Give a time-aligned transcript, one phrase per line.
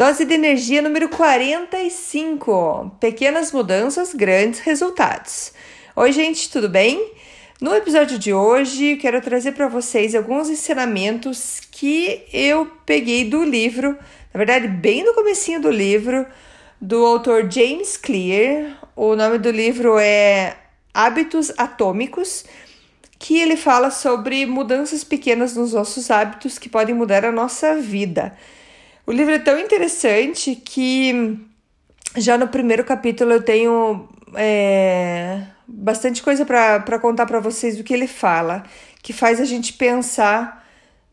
[0.00, 2.96] Dose de energia número 45.
[2.98, 5.52] Pequenas mudanças, grandes resultados.
[5.94, 7.12] Oi, gente, tudo bem?
[7.60, 13.90] No episódio de hoje, quero trazer para vocês alguns ensinamentos que eu peguei do livro,
[14.32, 16.24] na verdade, bem no comecinho do livro,
[16.80, 18.78] do autor James Clear.
[18.96, 20.56] O nome do livro é
[20.94, 22.46] Hábitos Atômicos,
[23.18, 28.34] que ele fala sobre mudanças pequenas nos nossos hábitos que podem mudar a nossa vida.
[29.10, 31.36] O livro é tão interessante que
[32.16, 37.92] já no primeiro capítulo eu tenho é, bastante coisa para contar para vocês do que
[37.92, 38.62] ele fala,
[39.02, 40.64] que faz a gente pensar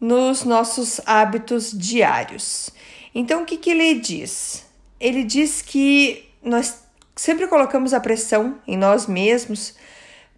[0.00, 2.68] nos nossos hábitos diários.
[3.14, 4.66] Então, o que, que ele diz?
[4.98, 6.82] Ele diz que nós
[7.14, 9.72] sempre colocamos a pressão em nós mesmos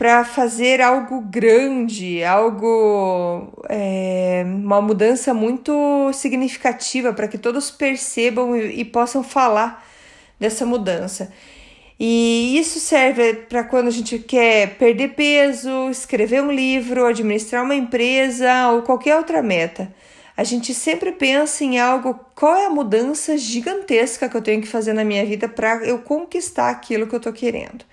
[0.00, 8.80] para fazer algo grande, algo, é, uma mudança muito significativa para que todos percebam e,
[8.80, 9.86] e possam falar
[10.38, 11.30] dessa mudança.
[11.98, 17.74] E isso serve para quando a gente quer perder peso, escrever um livro, administrar uma
[17.74, 19.94] empresa ou qualquer outra meta.
[20.34, 24.66] A gente sempre pensa em algo, qual é a mudança gigantesca que eu tenho que
[24.66, 27.84] fazer na minha vida para eu conquistar aquilo que eu estou querendo.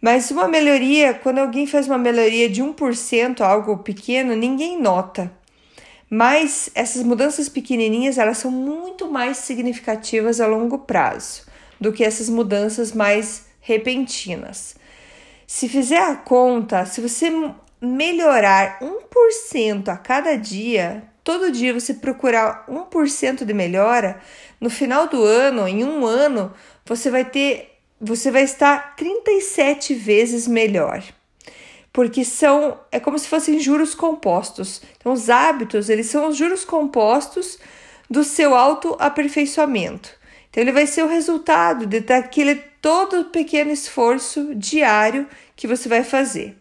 [0.00, 5.30] Mas uma melhoria, quando alguém faz uma melhoria de 1%, algo pequeno, ninguém nota.
[6.08, 11.42] Mas essas mudanças pequenininhas, elas são muito mais significativas a longo prazo
[11.80, 14.76] do que essas mudanças mais repentinas.
[15.46, 17.30] Se fizer a conta, se você
[17.80, 24.20] melhorar 1% a cada dia, todo dia você procurar 1% de melhora,
[24.60, 26.52] no final do ano, em um ano,
[26.84, 31.02] você vai ter você vai estar 37 vezes melhor.
[31.92, 34.80] Porque são é como se fossem juros compostos.
[34.98, 37.58] Então os hábitos, eles são os juros compostos
[38.08, 40.10] do seu autoaperfeiçoamento.
[40.50, 45.26] Então ele vai ser o resultado de daquele todo pequeno esforço diário
[45.56, 46.56] que você vai fazer.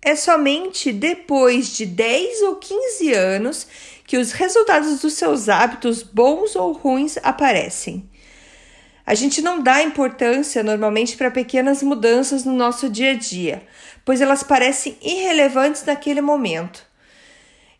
[0.00, 3.66] É somente depois de 10 ou 15 anos
[4.06, 8.08] que os resultados dos seus hábitos, bons ou ruins, aparecem.
[9.08, 13.62] A gente não dá importância normalmente para pequenas mudanças no nosso dia a dia,
[14.04, 16.84] pois elas parecem irrelevantes naquele momento.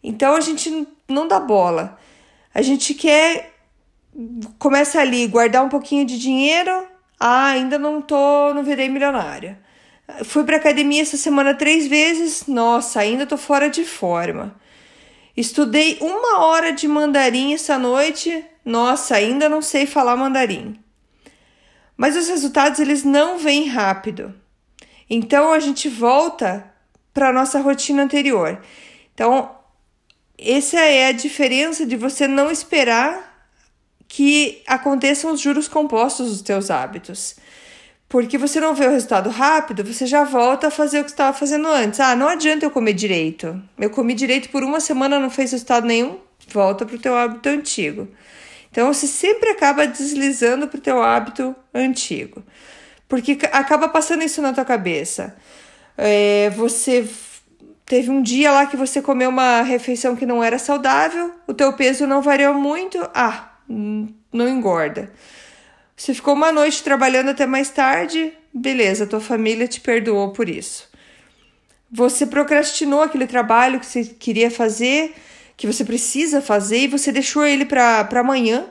[0.02, 1.98] Então a gente não dá bola.
[2.54, 3.52] A gente quer
[4.58, 6.88] começa ali guardar um pouquinho de dinheiro.
[7.20, 9.60] Ah, ainda não tô, não virei milionária.
[10.24, 12.46] Fui para academia essa semana três vezes.
[12.46, 14.58] Nossa, ainda tô fora de forma.
[15.36, 18.42] Estudei uma hora de mandarim essa noite.
[18.64, 20.87] Nossa, ainda não sei falar mandarim.
[21.98, 24.32] Mas os resultados eles não vêm rápido.
[25.10, 26.72] Então a gente volta
[27.12, 28.62] para a nossa rotina anterior.
[29.12, 29.50] Então,
[30.38, 33.50] essa é a diferença de você não esperar
[34.06, 37.34] que aconteçam os juros compostos dos teus hábitos.
[38.08, 41.36] Porque você não vê o resultado rápido, você já volta a fazer o que estava
[41.36, 41.98] fazendo antes.
[41.98, 43.60] Ah, não adianta eu comer direito.
[43.76, 47.48] Eu comi direito por uma semana, não fez resultado nenhum, volta para o teu hábito
[47.48, 48.08] antigo.
[48.70, 52.42] Então você sempre acaba deslizando para o teu hábito antigo,
[53.08, 55.36] porque acaba passando isso na tua cabeça.
[55.96, 57.08] É, você
[57.84, 61.72] teve um dia lá que você comeu uma refeição que não era saudável, o teu
[61.72, 65.10] peso não variou muito, ah, não engorda.
[65.96, 70.88] Você ficou uma noite trabalhando até mais tarde, beleza, tua família te perdoou por isso.
[71.90, 75.14] Você procrastinou aquele trabalho que você queria fazer,
[75.58, 78.66] que você precisa fazer e você deixou ele para amanhã,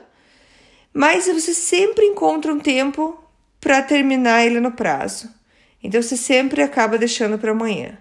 [0.92, 3.22] mas você sempre encontra um tempo
[3.60, 5.28] para terminar ele no prazo.
[5.82, 7.98] Então você sempre acaba deixando para amanhã.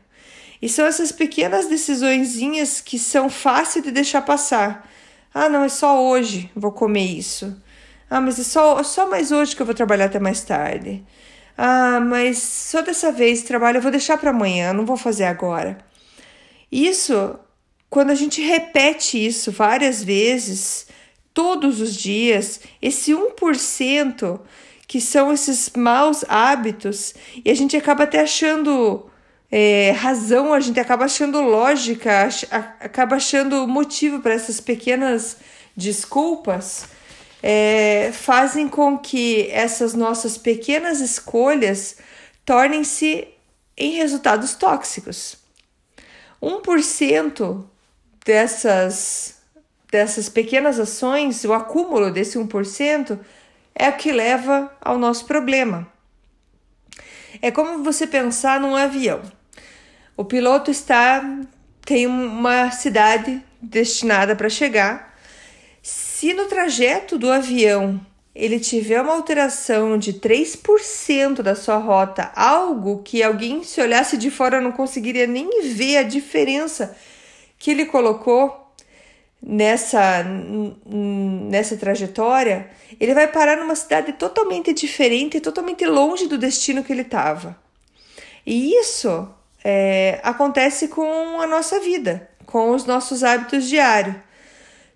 [0.62, 4.90] E são essas pequenas decisõezinhas que são fáceis de deixar passar.
[5.34, 7.62] Ah, não, é só hoje vou comer isso.
[8.10, 11.04] Ah, mas é só, só mais hoje que eu vou trabalhar até mais tarde.
[11.58, 15.78] Ah, mas só dessa vez trabalho eu vou deixar para amanhã, não vou fazer agora.
[16.72, 17.38] Isso
[17.90, 20.88] quando a gente repete isso várias vezes,
[21.34, 24.40] todos os dias, esse 1%
[24.88, 27.14] que são esses maus hábitos,
[27.44, 29.10] e a gente acaba até achando
[29.52, 32.30] é, razão, a gente acaba achando lógica,
[32.80, 35.38] acaba achando motivo para essas pequenas
[35.76, 36.88] desculpas,
[37.44, 41.98] é, fazem com que essas nossas pequenas escolhas
[42.46, 43.28] tornem-se
[43.78, 45.38] em resultados tóxicos.
[46.42, 47.66] 1%
[48.28, 49.36] dessas,
[49.90, 53.18] dessas pequenas ações, o acúmulo desse 1%,
[53.74, 55.88] é o que leva ao nosso problema.
[57.42, 59.22] É como você pensar num avião.
[60.18, 61.24] O piloto está
[61.86, 65.18] tem uma cidade destinada para chegar.
[65.82, 67.98] Se no trajeto do avião
[68.36, 74.30] ele tiver uma alteração de 3% da sua rota, algo que alguém se olhasse de
[74.30, 76.94] fora não conseguiria nem ver a diferença
[77.58, 78.68] que ele colocou
[79.42, 80.24] nessa
[80.86, 82.70] nessa trajetória,
[83.00, 87.58] ele vai parar numa cidade totalmente diferente, totalmente longe do destino que ele estava.
[88.46, 89.28] E isso
[89.64, 94.16] é, acontece com a nossa vida, com os nossos hábitos diários.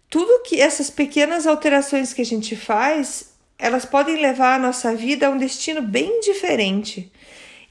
[0.09, 5.27] Tudo que essas pequenas alterações que a gente faz, elas podem levar a nossa vida
[5.27, 7.11] a um destino bem diferente.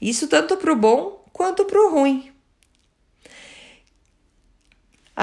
[0.01, 2.30] Isso tanto para o bom quanto para o ruim.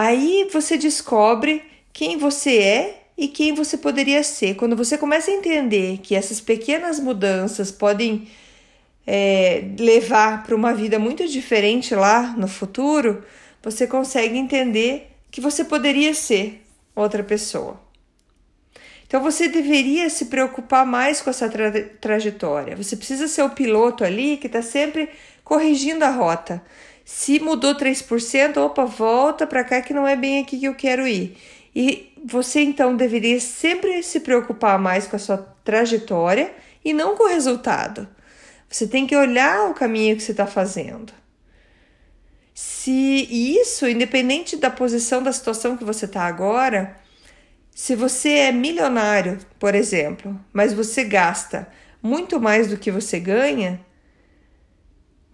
[0.00, 1.60] Aí você descobre
[1.92, 4.54] quem você é e quem você poderia ser.
[4.54, 8.28] Quando você começa a entender que essas pequenas mudanças podem
[9.04, 13.24] é, levar para uma vida muito diferente lá no futuro,
[13.60, 16.64] você consegue entender que você poderia ser
[16.94, 17.80] outra pessoa.
[19.04, 22.76] Então você deveria se preocupar mais com essa tra trajetória.
[22.76, 25.08] Você precisa ser o piloto ali que está sempre
[25.42, 26.62] corrigindo a rota.
[27.10, 31.08] Se mudou 3%, opa, volta para cá que não é bem aqui que eu quero
[31.08, 31.38] ir.
[31.74, 36.52] E você então deveria sempre se preocupar mais com a sua trajetória
[36.84, 38.06] e não com o resultado.
[38.68, 41.10] Você tem que olhar o caminho que você está fazendo.
[42.52, 43.26] Se
[43.58, 46.94] isso, independente da posição da situação que você está agora,
[47.74, 51.68] se você é milionário, por exemplo, mas você gasta
[52.02, 53.80] muito mais do que você ganha,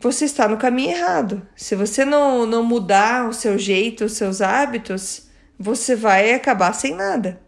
[0.00, 1.46] você está no caminho errado.
[1.56, 6.94] Se você não, não mudar o seu jeito, os seus hábitos, você vai acabar sem
[6.94, 7.40] nada.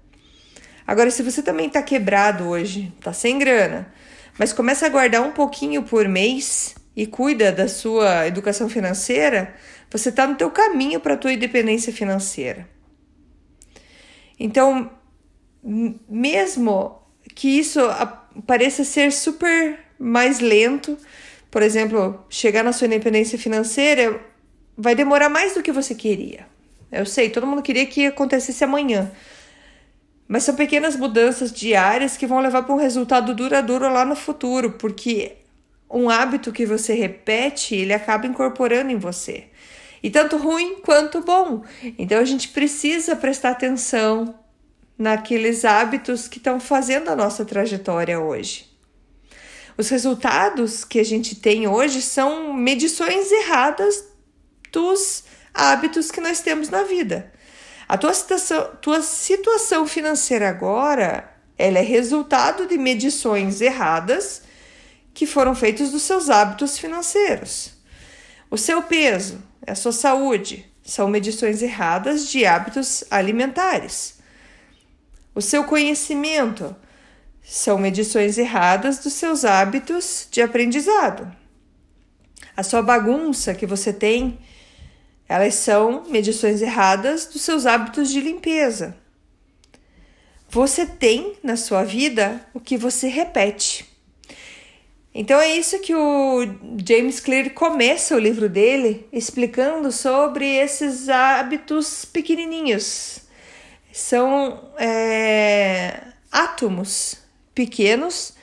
[0.87, 3.93] Agora, se você também está quebrado hoje, está sem grana,
[4.39, 9.55] mas começa a guardar um pouquinho por mês e cuida da sua educação financeira,
[9.91, 12.69] você está no teu caminho para a tua independência financeira.
[14.39, 14.91] Então,
[16.09, 17.03] mesmo
[17.35, 17.81] que isso
[18.47, 20.97] pareça ser super mais lento,
[21.51, 24.21] por exemplo, chegar na sua independência financeira
[24.77, 26.47] vai demorar mais do que você queria.
[26.91, 29.11] Eu sei, todo mundo queria que acontecesse amanhã.
[30.29, 34.73] Mas são pequenas mudanças diárias que vão levar para um resultado duradouro lá no futuro,
[34.73, 35.37] porque
[35.89, 39.45] um hábito que você repete, ele acaba incorporando em você.
[40.03, 41.63] E tanto ruim quanto bom.
[41.99, 44.35] Então a gente precisa prestar atenção
[44.99, 48.76] naqueles hábitos que estão fazendo a nossa trajetória hoje.
[49.79, 54.05] Os resultados que a gente tem hoje são medições erradas
[54.73, 57.33] dos hábitos que nós temos na vida.
[57.89, 64.43] A tua situação, tua situação financeira agora, ela é resultado de medições erradas
[65.15, 67.73] que foram feitas dos seus hábitos financeiros.
[68.51, 74.19] O seu peso, a sua saúde, são medições erradas de hábitos alimentares.
[75.35, 76.75] O seu conhecimento,
[77.49, 81.31] são medições erradas dos seus hábitos de aprendizado.
[82.57, 84.37] A sua bagunça que você tem,
[85.29, 88.97] elas são medições erradas dos seus hábitos de limpeza.
[90.49, 93.87] Você tem na sua vida o que você repete.
[95.15, 96.41] Então é isso que o
[96.85, 103.21] James Clear começa o livro dele explicando sobre esses hábitos pequenininhos.
[103.93, 106.01] São é,
[106.31, 107.25] átomos
[107.57, 108.35] pequenos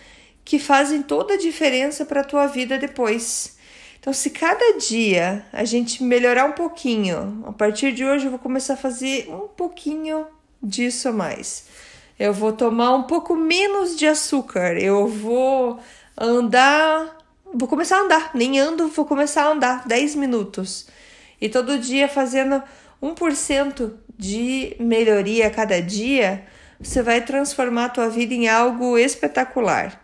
[0.44, 3.56] que fazem toda a diferença para a tua vida depois.
[4.00, 8.40] Então, se cada dia a gente melhorar um pouquinho, a partir de hoje eu vou
[8.40, 10.26] começar a fazer um pouquinho
[10.62, 11.68] disso a mais.
[12.20, 15.80] Eu vou tomar um pouco menos de açúcar, eu vou
[16.18, 17.18] andar,
[17.54, 20.88] vou começar a andar, nem ando, vou começar a andar 10 minutos.
[21.40, 22.62] E todo dia fazendo
[23.02, 26.46] 1% de melhoria a cada dia,
[26.84, 30.00] você vai transformar a tua vida em algo espetacular.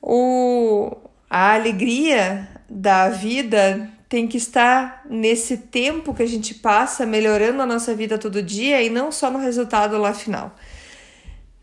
[0.00, 0.96] O,
[1.30, 7.66] a alegria da vida tem que estar nesse tempo que a gente passa melhorando a
[7.66, 10.54] nossa vida todo dia e não só no resultado lá final.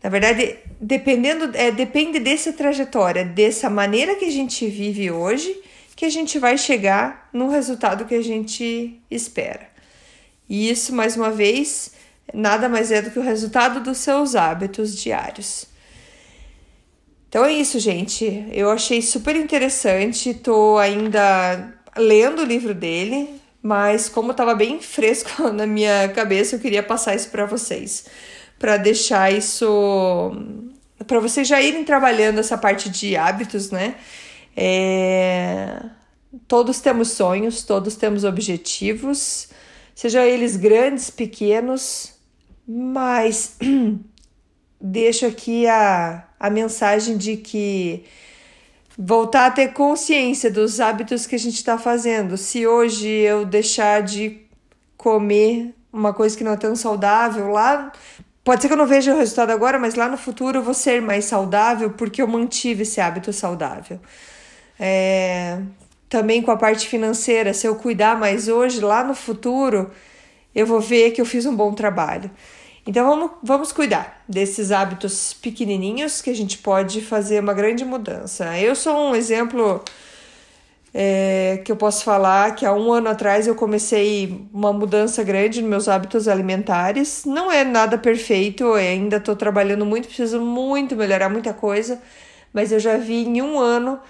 [0.02, 5.54] Na verdade, dependendo, é, depende dessa trajetória, dessa maneira que a gente vive hoje,
[5.94, 9.68] que a gente vai chegar no resultado que a gente espera.
[10.48, 11.92] E isso, mais uma vez,
[12.34, 15.66] nada mais é do que o resultado dos seus hábitos diários.
[17.28, 18.44] Então é isso, gente.
[18.52, 20.34] Eu achei super interessante.
[20.34, 26.60] Tô ainda lendo o livro dele, mas como estava bem fresco na minha cabeça, eu
[26.60, 28.06] queria passar isso para vocês,
[28.58, 30.32] para deixar isso
[31.06, 33.94] para vocês já irem trabalhando essa parte de hábitos, né?
[34.56, 35.82] É...
[36.46, 39.48] Todos temos sonhos, todos temos objetivos,
[39.94, 42.12] sejam eles grandes, pequenos,
[42.72, 43.56] mas
[44.80, 48.04] deixo aqui a, a mensagem de que
[48.96, 52.36] voltar a ter consciência dos hábitos que a gente está fazendo.
[52.36, 54.40] Se hoje eu deixar de
[54.96, 57.90] comer uma coisa que não é tão saudável, lá
[58.44, 60.74] pode ser que eu não veja o resultado agora, mas lá no futuro eu vou
[60.74, 63.98] ser mais saudável porque eu mantive esse hábito saudável.
[64.78, 65.58] É,
[66.08, 69.90] também com a parte financeira, se eu cuidar mais hoje, lá no futuro
[70.54, 72.30] eu vou ver que eu fiz um bom trabalho.
[72.86, 78.58] Então vamos, vamos cuidar desses hábitos pequenininhos que a gente pode fazer uma grande mudança.
[78.58, 79.82] Eu sou um exemplo
[80.92, 85.60] é, que eu posso falar que há um ano atrás eu comecei uma mudança grande
[85.60, 87.24] nos meus hábitos alimentares.
[87.24, 92.00] Não é nada perfeito, ainda estou trabalhando muito, preciso muito melhorar muita coisa,
[92.52, 94.00] mas eu já vi em um ano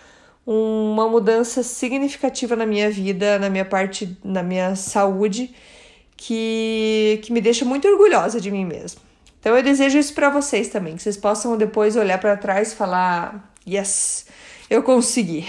[0.47, 5.55] uma mudança significativa na minha vida, na minha parte, na minha saúde
[6.21, 9.01] que, que me deixa muito orgulhosa de mim mesma.
[9.41, 12.77] Então eu desejo isso para vocês também, que vocês possam depois olhar para trás e
[12.77, 14.27] falar: "Yes,
[14.69, 15.47] eu consegui".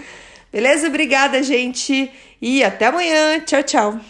[0.50, 0.86] Beleza?
[0.86, 3.40] Obrigada, gente, e até amanhã.
[3.40, 4.00] Tchau, tchau.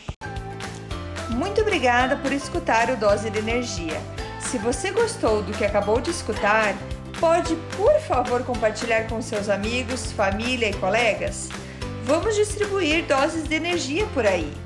[1.30, 4.00] Muito obrigada por escutar o Dose de Energia.
[4.38, 6.72] Se você gostou do que acabou de escutar,
[7.18, 11.48] pode, por favor, compartilhar com seus amigos, família e colegas?
[12.04, 14.65] Vamos distribuir doses de energia por aí.